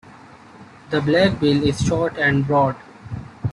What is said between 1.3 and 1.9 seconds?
bill is